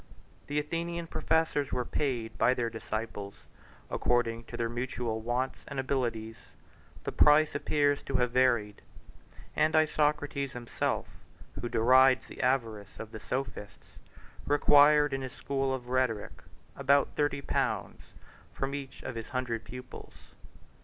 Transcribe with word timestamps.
The 0.47 0.57
Athenian 0.57 1.05
professors 1.05 1.71
were 1.71 1.85
paid 1.85 2.35
by 2.39 2.55
their 2.55 2.71
disciples: 2.71 3.35
according 3.87 4.45
to 4.45 4.57
their 4.57 4.67
mutual 4.67 5.21
wants 5.21 5.63
and 5.67 5.79
abilities, 5.79 6.37
the 7.03 7.11
price 7.11 7.53
appears 7.53 8.01
to 8.05 8.15
have 8.15 8.31
varied; 8.31 8.81
and 9.55 9.75
Isocrates 9.75 10.53
himself, 10.53 11.07
who 11.61 11.69
derides 11.69 12.25
the 12.25 12.41
avarice 12.41 12.99
of 12.99 13.11
the 13.11 13.19
sophists, 13.19 13.99
required, 14.47 15.13
in 15.13 15.21
his 15.21 15.33
school 15.33 15.71
of 15.71 15.89
rhetoric, 15.89 16.41
about 16.75 17.13
thirty 17.15 17.41
pounds 17.43 18.01
from 18.51 18.73
each 18.73 19.03
of 19.03 19.13
his 19.13 19.29
hundred 19.29 19.63
pupils. 19.63 20.15